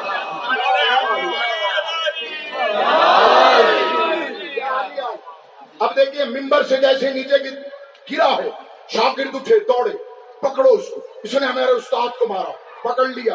اب 5.80 5.96
دیکھیے 5.96 6.24
ممبر 6.24 6.62
سے 6.62 6.76
جیسے 6.76 7.10
نیچے 7.10 7.50
گرا 8.12 8.36
ہے، 8.36 8.50
شاگرد 8.88 9.34
اٹھے، 9.34 9.58
دوڑے، 9.58 9.96
پکڑو 10.40 10.68
اس 10.68 10.88
کو۔ 10.88 11.00
اس 11.22 11.34
نے 11.34 11.46
ہمارے 11.46 11.70
استاد 11.70 12.18
کو 12.18 12.26
مارا، 12.28 12.52
پکڑ 12.82 13.04
لیا۔ 13.04 13.34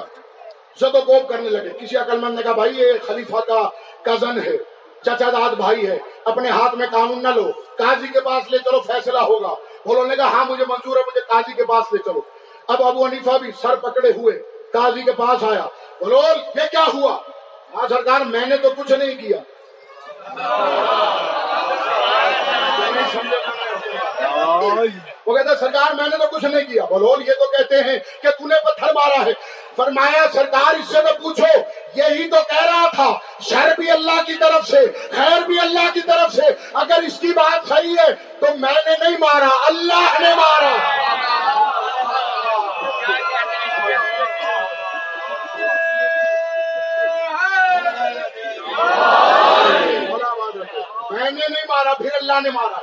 زد 0.80 0.96
و 0.96 1.00
گوب 1.08 1.30
کرنے 1.30 1.50
لگے۔ 1.50 1.70
کسی 1.80 1.98
عقل 1.98 2.18
مند 2.18 2.36
نے 2.36 2.44
کہا، 2.44 2.52
بھائی، 2.52 2.76
یہ 2.76 2.94
خلیفہ 3.08 3.38
کا 3.48 3.70
کزن 4.02 4.40
ہے، 4.40 4.58
چچا 5.02 5.30
داد 5.32 5.50
بھائی 5.50 5.88
ہے، 5.88 5.98
اپنے 6.26 6.50
ہاتھ 6.50 6.76
میں 6.76 6.88
قانون 6.92 7.24
نہ 7.24 7.28
لو۔ 7.28 7.52
قاضی 7.78 8.08
کے 8.08 8.22
پاس 8.22 8.52
لے 8.52 8.58
چلو، 8.58 8.82
فیصلہ 8.82 9.18
ہوگا۔ 9.18 9.56
بولو، 9.86 10.06
نے 10.06 10.16
کہا 10.16 10.28
ہاں 10.28 10.46
مجھے 10.46 10.66
منظور 10.68 10.98
ہے، 10.98 11.02
مجھے 11.02 11.22
قاضی 11.22 11.54
کے 11.54 11.66
پاس 11.66 11.94
لے 11.94 12.00
چلو۔ 12.06 12.22
اب 12.68 12.84
ابو 12.84 13.06
حنیفہ 13.06 13.38
بھی 13.38 13.52
سر 13.62 13.76
پکڑے 13.76 14.10
ہوئے، 14.10 14.44
قاضی 14.74 15.02
کے 15.02 15.12
پاس 15.12 15.44
آیا۔ 15.44 15.66
بولو، 16.00 16.22
یہ 16.56 16.68
کیا 16.72 16.86
ہوا؟ 16.94 17.18
ہاں 17.76 17.88
سرکار، 17.88 18.22
میں 18.22 18.46
نے 18.46 18.58
تو 18.58 18.70
کچھ 18.78 18.92
نہیں 18.92 19.16
کیا۔ 19.16 19.38
وہ 25.26 25.38
کہتا 25.38 25.56
سرکار، 25.56 25.94
میں 25.94 26.08
نے 26.08 26.18
تو 26.18 26.28
کچھ 26.28 26.46
نہیں 26.46 26.68
کیا۔ 26.68 26.86
بلول 26.86 27.22
یہ 27.22 27.34
تو 27.34 27.52
کہتے 27.52 27.76
ہیں 27.76 28.00
کہ 28.22 28.30
تو 28.30 28.48
نے 28.48 28.56
پتھر 28.56 28.88
مارا 28.94 29.26
ہے۔ 29.26 29.32
فرمایا، 29.76 30.26
سرکار، 30.34 30.74
اس 30.74 30.88
سے 30.88 31.02
تو 31.02 31.14
پوچھو، 31.22 31.46
یہی 31.96 32.30
تو 32.30 32.38
کہہ 32.50 32.66
رہا 32.66 32.90
تھا، 32.96 33.18
شر 33.42 33.74
بھی 33.78 33.92
اللہ 33.92 34.22
کی 34.28 34.34
طرف 34.34 34.68
سے، 34.68 35.10
خیر 35.12 35.42
بھی 35.42 35.60
اللہ 35.60 35.94
کی 35.94 36.02
طرف 36.02 36.36
سے۔ 36.36 36.42
اگر 36.74 37.00
اس 37.08 37.20
کی 37.20 37.28
بات 37.28 37.68
صحیح 37.68 37.96
ہے، 38.00 38.14
تو 38.40 38.46
میں 38.56 38.74
نے 38.86 38.96
نہیں 39.00 39.18
مارا، 39.20 39.50
اللہ 39.68 40.22
نے 40.22 40.34
مارا۔ 40.36 40.99
میں 51.32 51.40
نے 51.40 51.54
نہیں 51.54 51.66
مارا، 51.70 51.94
پھر 51.94 52.10
اللہ 52.22 52.34
نے 52.44 52.50
مارا۔ 52.50 52.80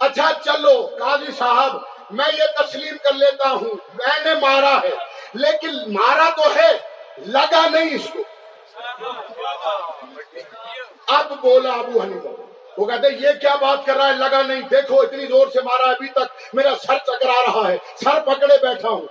اچھا 0.00 0.30
چلو، 0.44 0.86
قاضی 0.98 1.32
صاحب، 1.38 1.76
میں 2.10 2.26
یہ 2.38 2.62
تسلیم 2.62 2.96
کر 3.02 3.14
لیتا 3.14 3.50
ہوں۔ 3.50 3.74
میں 3.94 4.24
نے 4.24 4.34
مارا 4.34 4.78
ہے، 4.84 4.94
لیکن 5.34 5.92
مارا 5.92 6.30
تو 6.36 6.42
ہے، 6.56 6.78
لگا 7.16 7.68
نہیں 7.70 7.94
اس 7.94 8.06
کو۔ 8.12 8.22
اب 11.06 11.32
بولا 11.40 11.72
ابو 11.72 12.02
حنیفہ، 12.02 12.28
وہ 12.76 12.86
کہتے 12.86 13.08
یہ 13.08 13.28
کیا 13.40 13.54
بات 13.54 13.86
کر 13.86 13.96
رہا 13.96 14.08
ہے؟ 14.08 14.12
لگا 14.12 14.42
نہیں۔ 14.42 14.60
دیکھو، 14.60 15.00
اتنی 15.00 15.26
زور 15.26 15.46
سے 15.46 15.60
مارا 15.62 15.90
ابھی 15.90 16.08
تک 16.08 16.54
میرا 16.54 16.74
سر 16.86 16.98
چکرا 16.98 17.40
رہا 17.46 17.68
ہے، 17.68 17.78
سر 18.04 18.20
پکڑے 18.20 18.58
بیٹھا 18.62 18.88
ہوں۔ 18.88 19.06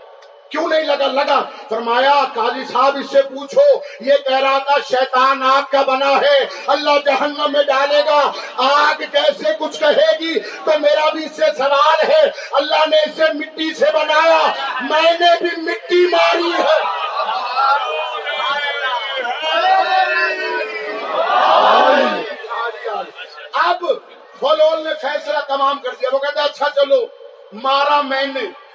کیوں 0.49 0.67
نہیں 0.67 0.83
لگا؟ 0.83 1.07
لگا۔ 1.07 1.43
فرمایا، 1.69 2.23
قاضی 2.33 2.65
صاحب، 2.73 2.97
اس 2.97 3.11
سے 3.11 3.21
پوچھو، 3.21 3.79
یہ 3.99 4.13
کہہ 4.27 4.37
رہا 4.37 4.57
تھا، 4.57 4.79
شیطان 4.89 5.43
آگ 5.43 5.61
کا 5.71 5.81
بنا 5.81 6.09
ہے، 6.09 6.45
اللہ 6.67 6.89
جہنم 7.05 7.45
میں 7.53 7.63
ڈالے 7.63 8.01
گا۔ 8.05 8.31
آگ 8.57 9.01
کیسے 9.11 9.49
کچھ 9.59 9.79
کہے 9.79 10.19
گی؟ 10.19 10.39
تو 10.39 10.79
میرا 10.79 11.09
بھی 11.09 11.25
اس 11.25 11.31
سے 11.31 11.45
سوال 11.57 12.11
ہے۔ 12.11 12.31
اللہ 12.51 12.89
نے 12.89 12.97
اسے 12.97 13.23
مٹی 13.33 13.73
سے 13.73 13.85
بنایا۔ 13.93 14.47
میں 14.81 15.11
نے 15.11 15.43
بھی 15.43 15.61
مٹی 15.61 16.07
ماری 16.11 16.51
ہے۔ 16.57 16.99
اب 23.53 23.85
فلول 24.39 24.83
نے 24.83 24.93
فیصلہ 25.01 25.37
تمام 25.47 25.79
کر 25.79 25.89
دیا۔ 25.89 26.09
وہ 26.13 26.19
کہتے 26.19 26.39
اچھا 26.39 26.67
چلو، 26.75 27.05
مارا 27.53 28.01
میں 28.01 28.25
نے۔ 28.25 28.68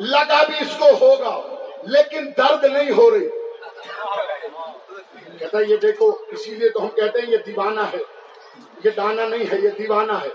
لگا 0.00 0.42
بھی 0.42 0.54
اس 0.60 0.76
کو 0.78 0.88
ہوگا، 1.00 1.40
لیکن 1.82 2.30
درد 2.36 2.64
نہیں 2.64 2.90
ہو 2.90 3.10
رہی۔ 3.10 3.28
کہتا 5.38 5.58
ہے، 5.58 5.62
یہ 5.68 5.76
دیکھو، 5.76 6.12
اسی 6.28 6.50
لیے 6.50 6.68
تو 6.68 6.82
ہم 6.82 6.88
کہتے 6.88 7.20
ہیں، 7.20 7.30
یہ 7.30 7.36
دیوانہ 7.36 7.80
ہے۔ 7.80 7.98
یہ 8.84 8.90
دانا 8.90 9.24
نہیں 9.24 9.52
ہے، 9.52 9.58
یہ 9.62 9.68
دیوانہ 9.68 10.12
ہے۔ 10.12 10.28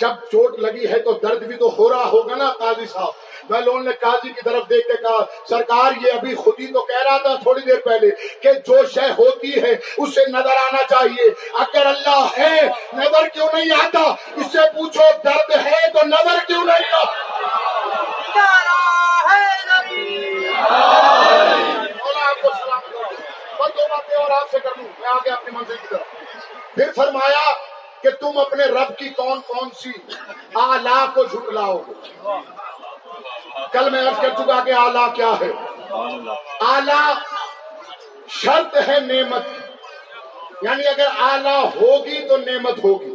جب 0.00 0.08
چوٹ 0.08 0.58
لگی 0.58 0.88
ہے 0.88 0.98
تو 0.98 1.12
درد 1.12 1.42
بھی 1.42 1.56
تو 1.56 1.74
ہو 1.78 1.88
رہا 1.88 2.04
ہوگا 2.04 2.36
نا، 2.36 2.52
قاضی 2.58 2.86
صاحب۔ 2.86 3.12
میں 3.50 3.60
نے 3.60 3.90
قاضی 4.00 4.28
کی 4.28 4.40
طرف 4.44 4.68
دیکھ 4.68 4.88
کے 4.88 5.02
کہا، 5.02 5.24
سرکار، 5.48 6.06
یہ 6.06 6.12
ابھی 6.12 6.34
خود 6.34 6.54
ہی 6.58 6.66
تو 6.66 6.80
کہہ 6.80 7.02
رہا 7.02 7.18
تھا 7.18 7.34
تھوڑی 7.34 7.60
دیر 7.60 7.80
پہلے 7.84 8.10
کہ 8.40 8.52
جو 8.52 8.86
شے 8.94 9.12
ہوتی 9.18 9.62
ہے، 9.62 9.76
اسے 9.98 10.20
نظر 10.28 10.50
آنا 10.50 10.82
چاہیے۔ 10.90 11.30
اگر 11.58 11.86
اللہ 11.86 12.26
ہے، 12.38 12.60
نظر 12.92 13.28
کیوں 13.28 13.48
نہیں 13.52 13.72
آتا؟ 13.72 14.14
اس 14.36 14.52
سے 14.52 14.58
پوچھو، 14.58 15.02
درد 15.24 15.66
ہے 15.66 15.90
تو 15.92 16.06
نظر 16.06 16.38
کیوں 16.46 16.64
نہیں 16.64 16.94
آتا؟ 16.94 17.26
دو 23.68 23.86
باتیں 23.90 24.16
اور 24.16 24.30
آپ 24.30 24.50
سے 24.50 24.58
کر 24.62 24.70
لوں۔ 24.76 24.88
میں 24.98 25.08
آگے 25.08 25.30
اپنی 25.30 25.56
منزل 25.56 25.76
کی 25.76 25.86
طرف۔ 25.90 26.06
پھر 26.74 26.92
فرمایا 26.96 27.54
کہ 28.02 28.10
تم 28.10 28.38
اپنے 28.38 28.64
رب 28.64 28.96
کی 28.96 29.08
کون 29.08 29.40
کون 29.40 29.68
سی 29.70 29.90
آلہ 30.54 31.06
کو 31.14 31.24
جھٹلاؤ 31.24 31.78
گے؟ 31.78 31.92
کل 33.72 33.90
میں 33.90 34.02
عرض 34.02 34.20
کر 34.20 34.28
چکا 34.28 34.64
کہ 34.64 34.72
آلہ 34.72 35.14
کیا 35.14 35.30
ہے؟ 35.40 35.52
آلہ 36.60 37.12
شرط 38.28 38.88
ہے 38.88 39.00
نعمت 39.00 39.42
یعنی 40.62 40.86
اگر 40.86 41.06
آلہ 41.18 41.48
ہوگی 41.48 42.28
تو 42.28 42.36
نعمت 42.36 42.84
ہوگی۔ 42.84 43.14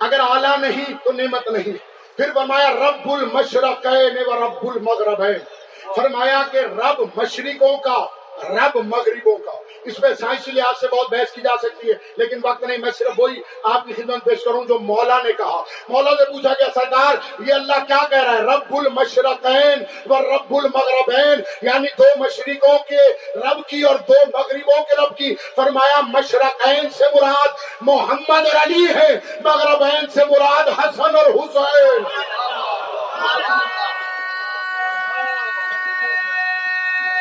اگر 0.00 0.20
آلہ 0.20 0.56
نہیں 0.60 1.04
تو 1.04 1.12
نعمت 1.12 1.48
نہیں۔ 1.48 1.90
پھر 2.16 2.32
فرمایا 2.34 2.70
رب 2.70 3.12
المشرقین 3.12 4.18
و 4.26 4.46
رب 4.46 4.68
المغربین۔ 4.70 5.59
فرمایا 5.96 6.42
کہ 6.52 6.58
رب 6.58 7.02
مشرقوں 7.16 7.76
کا، 7.76 8.06
رب 8.50 8.76
مغربوں 8.76 9.36
کا۔ 9.36 9.50
اس 9.84 9.96
پہ 10.00 10.14
سائنسی 10.20 10.50
لحاظ 10.50 10.80
سے 10.80 10.88
بہت 10.88 11.10
بحث 11.10 11.32
کی 11.32 11.40
جا 11.40 11.56
سکتی 11.62 11.88
ہے، 11.88 11.94
لیکن 12.16 12.36
وقت 12.42 12.62
نہیں، 12.62 12.78
میں 12.78 12.90
صرف 12.90 13.20
وہی 13.20 13.42
آپ 13.64 13.86
کی 13.86 13.92
خدمت 13.92 14.24
پیش 14.24 14.44
کروں 14.44 14.64
جو 14.64 14.78
مولا 14.78 15.22
نے 15.22 15.32
کہا۔ 15.32 15.62
مولا 15.88 16.10
نے 16.10 16.24
پوچھا 16.24 16.54
کہ 16.54 16.64
سرکار 16.74 17.14
یہ 17.46 17.54
اللہ 17.54 17.84
کیا 17.88 18.06
کہہ 18.10 18.22
رہا 18.22 18.32
ہے؟ 18.32 18.38
رب 18.38 18.76
المشرقین 18.76 19.84
و 20.10 20.18
رب 20.18 20.54
المغربین 20.56 21.40
یعنی 21.62 21.88
دو 21.98 22.04
مشرقوں 22.16 22.78
کے 22.78 23.08
رب 23.36 23.68
کی 23.68 23.82
اور 23.82 23.96
دو 23.96 24.38
مغربوں 24.38 24.84
کے 24.84 25.00
رب 25.02 25.16
کی۔ 25.16 25.34
فرمایا، 25.56 26.00
مشرقین 26.00 26.90
سے 26.90 27.04
مراد 27.14 27.48
محمد 27.80 28.46
اور 28.46 28.66
علی 28.66 28.86
ہے، 28.94 29.18
مغربین 29.44 30.10
سے 30.14 30.24
مراد 30.24 30.68
حسن 30.78 31.16
اور 31.16 31.26
حسین 31.26 32.04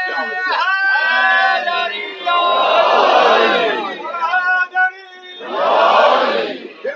پھر 0.06 0.09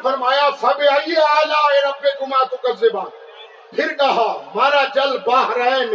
فرمایا 0.03 0.49
سب 0.61 0.81
آئیے 0.91 1.17
آلہ 1.17 1.65
رب 1.85 2.05
کما 2.19 2.43
تو 2.51 2.57
کر 2.57 2.75
سے 2.79 2.89
بات 2.89 3.22
پھر 3.75 3.93
کہا، 3.99 4.27
مارا 4.55 4.83
جل 4.95 5.17
بحرین 5.25 5.93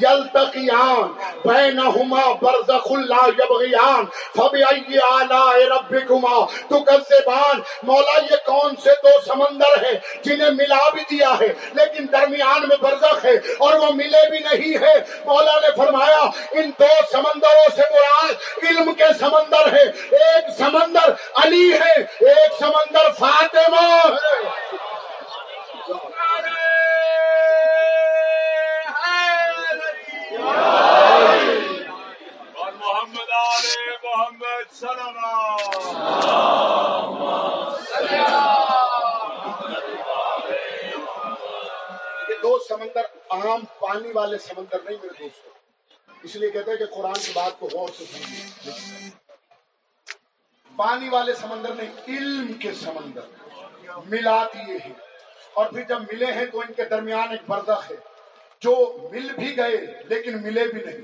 یلتقیان، 0.00 1.12
بینہما 1.44 2.22
برزخ 2.42 2.90
لا 3.08 3.26
یبغیان 3.38 4.04
فبئی 4.36 4.98
آلاء 5.10 5.54
ربکما 5.70 6.40
تکذبان. 6.68 7.60
مولا، 7.82 8.18
یہ 8.30 8.36
کون 8.46 8.76
سے 8.82 8.94
دو 9.02 9.14
سمندر 9.26 9.84
ہیں 9.84 9.94
جنہیں 10.24 10.50
ملا 10.50 10.78
بھی 10.94 11.02
دیا 11.10 11.32
ہے، 11.40 11.52
لیکن 11.74 12.06
درمیان 12.12 12.68
میں 12.68 12.76
برزخ 12.82 13.24
ہے 13.24 13.34
اور 13.58 13.78
وہ 13.80 13.92
ملے 13.94 14.28
بھی 14.30 14.38
نہیں 14.38 14.84
ہے 14.84 14.94
مولا 15.24 15.58
نے 15.60 15.74
فرمایا، 15.76 16.22
ان 16.52 16.70
دو 16.80 16.92
سمندروں 17.12 17.68
سے 17.76 17.90
مراد 17.94 18.64
علم 18.64 18.92
کے 18.92 19.12
سمندر 19.20 19.72
ہے 19.72 19.84
ایک 20.20 20.50
سمندر 20.58 21.10
علی 21.44 21.72
ہے، 21.72 21.94
ایک 22.30 22.58
سمندر 22.60 23.12
فاطمہ 23.18 23.82
ہے۔ 23.82 24.89
Muhammed 34.20 34.84
Salavat. 34.84 36.00
یہ 42.28 42.34
دو 42.42 42.58
سمندر 42.68 43.00
عام 43.30 43.60
پانی 43.78 44.12
والے 44.12 44.38
سمندر 44.38 44.76
نہیں 44.84 44.96
میرے 45.02 45.22
دوستوں 45.22 45.52
اس 46.22 46.36
لیے 46.36 46.50
کہتے 46.50 46.70
ہیں 46.70 46.78
کہ 46.78 46.86
قرآن 46.86 47.12
کی 47.12 47.32
بات 47.34 47.60
کو 47.60 47.68
غور 47.72 47.88
سے 47.98 48.04
سمجھیں۔ 48.04 49.10
پانی 50.76 51.08
والے 51.08 51.34
سمندر 51.34 51.74
نہیں، 51.74 51.92
علم 52.08 52.52
کے 52.52 52.72
سمندر۔ 52.72 53.20
ملا 54.06 54.44
دیے 54.44 54.76
ہیں۔ 54.76 54.94
اور 55.54 55.66
پھر 55.66 55.82
جب 55.82 56.00
ملے 56.02 56.26
ہیں 56.26 56.46
تو 56.46 56.60
ان 56.60 56.72
کے 56.72 56.84
درمیان 56.84 57.30
ایک 57.30 57.40
بردخ 57.46 57.90
ہے۔ 57.90 57.96
جو 58.60 58.96
مل 59.12 59.32
بھی 59.32 59.56
گئے 59.56 60.02
لیکن 60.04 60.42
ملے 60.42 60.66
بھی 60.66 60.84
نہیں۔ 60.84 60.98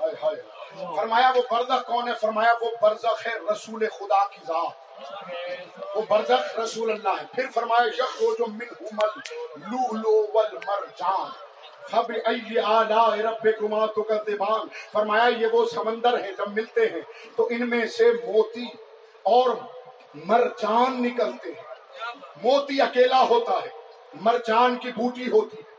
ہائے 0.00 0.14
ہائے۔ 0.22 0.53
فرمایا 0.96 1.32
وہ 1.36 1.42
برزخ 1.50 1.86
کون 1.86 2.08
ہے؟ 2.08 2.14
فرمایا 2.14 2.52
وہ 2.60 2.70
برزخ 2.82 3.26
ہے 3.26 3.52
رسول 3.52 3.88
خدا 3.88 4.24
کی 4.24 4.38
ذات۔ 4.46 4.84
وہ 5.96 6.02
برزخ 6.08 6.58
رسول 6.58 6.90
اللہ 6.90 7.08
ہے۔ 7.08 7.26
پھر 7.32 7.46
فرمایا 7.54 7.86
یخ 7.86 8.20
جو 8.20 8.46
من 8.46 8.66
مل 8.80 9.34
لولو 9.56 10.26
والمرجان۔ 10.34 11.30
فب 11.90 12.12
ای 12.24 12.58
آلاء 12.58 13.16
ربکما 13.16 13.86
تکذبان۔ 13.86 14.68
فرمایا 14.92 15.24
یہ 15.24 15.46
وہ 15.52 15.66
سمندر 15.74 16.22
ہے 16.24 16.32
جب 16.32 16.48
ملتے 16.48 16.80
ہیں 16.80 17.00
تو 17.36 17.46
ان 17.50 17.70
میں 17.70 17.86
سے 17.86 18.12
موتی 18.12 18.66
اور 19.22 19.50
مرجان 20.14 21.02
نکلتے 21.02 21.52
ہیں۔ 21.52 21.62
موتی 22.42 22.80
اکیلا 22.80 23.20
ہوتا 23.20 23.52
ہے، 23.52 23.68
مرجان 24.14 24.76
کی 24.76 24.88
بوٹی 24.88 25.30
ہوتی 25.30 25.56
ہے۔ 25.56 25.74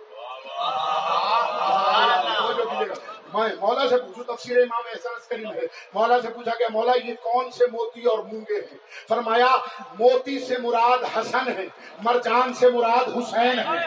میں 3.36 3.50
مولا 3.60 3.90
سے 3.90 3.98
پوچھوں، 3.98 4.36
تفسیر 4.36 4.58
امام 4.58 4.84
احساس 4.90 5.28
کریم 5.28 5.52
ہے۔ 5.54 5.66
مولا 5.94 6.22
سے 6.22 6.28
پوچھا 6.30 6.52
کہ 6.58 6.66
مولا 6.70 6.92
یہ 7.04 7.14
کون 7.24 7.52
سے 7.52 7.66
موتی 7.72 8.06
اور 8.06 8.20
مونگے 8.20 8.60
ہیں؟ 8.72 8.78
فرمایا، 9.08 9.52
موتی 10.00 10.40
سے 10.40 10.58
مراد 10.58 11.18
حسن 11.18 11.48
ہے، 11.58 11.66
مرجان 12.02 12.54
سے 12.54 12.70
مراد 12.70 13.08
حسین 13.18 13.60
ہے۔ 13.60 13.86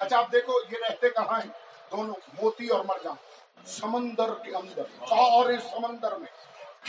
اچھا 0.00 0.18
آپ 0.18 0.32
دیکھو، 0.32 0.52
یہ 0.70 0.76
رہتے 0.88 1.10
کہاں 1.10 1.40
ہیں؟ 1.40 1.50
دونوں 1.90 2.14
موتی 2.42 2.68
اور 2.68 2.84
مرجان۔ 2.84 3.16
سمندر 3.66 4.34
کے 4.34 4.56
اندر، 4.56 4.82
اور 5.00 5.50
اس 5.50 5.62
سمندر 5.70 6.16
میں، 6.16 6.32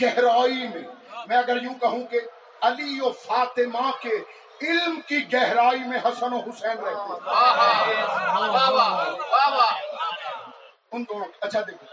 گہرائی 0.02 0.68
میں۔ 0.74 0.82
میں 1.26 1.36
اگر 1.36 1.62
یوں 1.62 1.74
کہوں 1.80 2.02
کہ 2.06 2.20
علی 2.66 3.00
و 3.00 3.10
فاطمہ 3.12 3.90
کے 4.00 4.16
علم 4.62 5.00
کی 5.00 5.32
گہرائی 5.32 5.78
میں 5.78 5.98
حسن 5.98 6.32
و 6.32 6.38
حسین 6.38 6.78
رہتے 6.78 7.12
ان 10.92 11.04
دونوں 11.08 11.26
اچھا 11.40 11.60
دیکھو۔ 11.60 11.86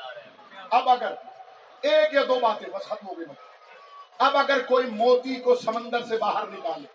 اب 0.72 0.90
اگر 0.90 1.14
ایک 1.82 2.14
یا 2.14 2.22
دو 2.28 2.40
باتیں 2.40 2.70
بس 2.70 2.86
ختم 2.86 3.08
ہو 3.08 3.18
گئی 3.18 3.26
اب 4.20 4.38
اگر 4.38 4.62
کوئی 4.66 4.88
موتی 4.88 5.36
کو 5.36 5.56
سمندر 5.56 6.04
سے 6.04 6.18
باہر 6.18 6.48
نکالے 6.48 6.88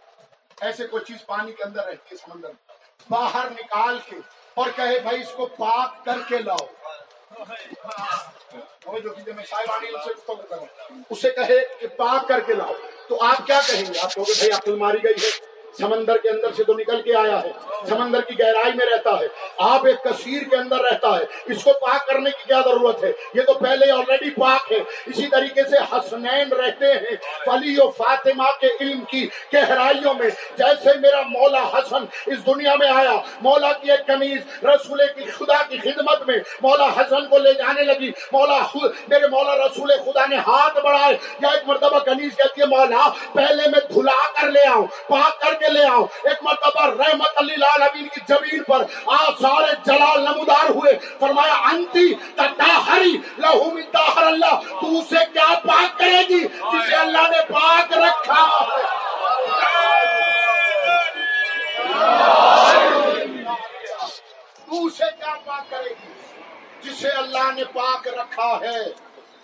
ایسے 0.61 0.87
کوئی 0.87 1.05
چیز 1.05 1.27
پانی 1.27 1.53
کے 1.53 1.65
اندر 1.65 1.85
رہتی 1.87 2.09
ہے 2.13 2.17
سمندر 2.17 2.51
باہر 3.11 3.51
نکال 3.51 3.99
کے 4.05 4.17
اور 4.55 4.67
کہے 4.77 4.99
بھائی 4.99 5.21
اس 5.21 5.33
کو 5.37 5.47
پاک 5.47 6.05
کر 6.05 6.19
کے 6.29 6.39
لاؤ۔ 6.39 6.67
جو 9.03 9.11
کہ 9.15 9.33
میں 9.33 9.45
سے 9.45 10.13
اسے 11.11 11.31
کہے 11.31 11.59
کہ 11.81 11.87
پاک 11.87 12.29
کر 12.29 12.41
کے 12.41 12.55
لاؤ۔ 12.55 12.73
تو 13.09 13.23
آپ 13.23 13.47
کیا 13.47 13.61
کہیں 13.67 13.95
گے؟ 13.95 13.99
آپ 14.01 14.15
کہو 14.15 14.25
گے 14.25 14.33
بھائی 14.39 14.51
عقل 14.51 14.77
ماری 14.77 14.99
گئی 15.05 15.15
ہے۔ 15.23 15.56
سمندر 15.79 16.17
کے 16.17 16.29
اندر 16.29 16.53
سے 16.57 16.65
تو 16.65 16.73
نکل 16.73 17.03
کے 17.03 17.15
آیا 17.15 17.43
ہے۔ 17.43 17.53
سمندر 17.89 18.21
کی 18.21 18.39
گہرائی 18.39 18.73
میں 18.75 18.87
رہتا 18.93 19.11
ہے۔ 19.21 19.27
آپ 19.59 19.87
ایک 19.87 20.05
کثیر 20.05 20.43
کے 20.43 20.57
اندر 20.57 20.77
رہتا 20.77 21.19
ہے۔ 21.19 21.25
اس 21.45 21.65
کو 21.65 21.73
پاک 21.73 22.07
کرنے 22.07 22.31
کی 22.31 22.45
کیا 22.47 22.61
ضرورت 22.65 23.05
ہے؟ 23.05 23.13
یہ 23.35 23.43
تو 23.43 23.55
پہلے 23.55 23.91
آلریڈی 23.91 24.31
پاک 24.31 24.73
ہے۔ 24.73 24.77
اسی 25.07 25.27
طریقے 25.27 25.63
سے 25.71 25.77
حسنین 25.93 26.53
رہتے 26.53 26.87
ہیں۔ 26.87 27.17
فلی 27.47 27.77
و 27.79 27.91
فاطمہ 27.91 28.45
کے 28.61 28.69
علم 28.81 29.01
کی 29.01 29.29
گہرائیوں 29.55 30.15
میں۔ 30.15 30.31
جیسے 30.59 30.91
میرا 31.01 31.21
مولا 31.21 31.63
حسن 31.63 32.05
اس 32.27 32.47
دنیا 32.47 32.75
میں 32.75 32.89
آیا، 32.89 33.13
مولا 33.41 33.73
کی 33.73 33.91
ایک 33.91 34.07
کمیز، 34.07 34.65
رسول 34.65 35.03
کی 35.17 35.31
خدا 35.31 35.63
کی 35.69 35.79
خدمت 35.79 36.23
میں۔ 36.27 36.37
مولا 36.63 36.87
حسن 36.87 37.29
کو 37.29 37.39
لے 37.39 37.53
جانے 37.53 37.83
لگی۔ 37.83 38.11
مولا 38.33 38.59
خود، 38.59 38.93
میرے 39.09 39.27
مولا 39.27 39.57
رسول 39.57 39.93
خدا 40.05 40.27
نے 40.27 40.37
ہاتھ 40.37 40.79
بڑھائے۔ 40.85 41.17
یا 41.41 41.49
ایک 41.49 41.63
مرتبہ 41.67 41.99
کنیز 41.99 42.37
کہتی 42.37 42.61
ہے، 42.61 42.67
مولا 42.67 43.09
پہلے 43.33 43.69
میں 43.69 43.95
دھلا 43.95 44.41
کر 44.41 44.49
لے 44.49 44.69
آؤں، 44.69 44.87
پاک 45.09 45.41
کر 45.41 45.55
کے 45.55 45.66
کے 45.67 45.73
لے 45.73 45.85
آؤ۔ 45.85 46.05
ایک 46.25 46.43
مرتبہ 46.43 46.87
رحمت 46.87 47.29
علی 47.37 47.55
العالمین 47.55 48.09
کی 48.09 48.21
زمین 48.29 48.63
پر 48.63 48.85
آثار 49.07 49.63
جلال 49.85 50.21
نمودار 50.21 50.71
ہوئے۔ 50.71 50.99
فرمایا، 51.21 51.55
انتی 51.55 52.15
تطہری 52.15 53.17
لہو 53.39 53.71
من 53.71 53.83
طاہر 53.83 54.23
اللہ۔ 54.23 54.61
تو 54.69 54.99
اسے 54.99 55.25
کیا 55.33 55.55
پاک 55.67 55.99
کرے 55.99 56.23
گی؟ 56.29 56.41
جسے 56.49 56.95
اللہ 56.95 57.19
نے 57.19 57.53
پاک 57.53 57.93
رکھا۔ 57.93 58.65
تو 64.67 64.85
اسے 64.87 65.05
کیا 65.19 65.35
پاک 65.45 65.71
کرے 65.71 65.91
گی؟ 65.91 66.13
جسے 66.83 67.09
اللہ 67.09 67.53
نے 67.55 67.65
پاک 67.65 68.09
رکھا 68.09 68.59
ہے۔ 68.61 68.81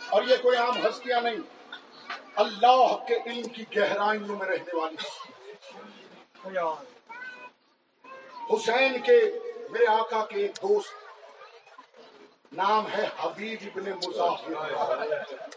اور 0.09 0.23
یہ 0.23 0.37
کوئی 0.43 0.57
عام 0.59 0.87
ہستیاں 0.87 1.21
نہیں۔ 1.21 1.37
اللہ 2.37 2.97
کے 3.09 3.15
علم 3.27 3.43
کی 3.43 3.65
گہرائیوں 3.77 4.37
میں 4.37 4.47
رہنے 4.47 4.77
والی۔ 4.77 4.97
ہستیاں۔ 4.97 5.32
حسین 8.53 9.01
کے 9.03 9.19
میرے 9.71 9.87
آقا 9.87 10.25
کے 10.27 10.37
ایک 10.37 10.57
دوست 10.63 10.91
نام 12.53 12.87
ہے 12.87 13.07
حبیب 13.19 13.59
ابن 13.65 13.91
مظاہر 13.91 15.51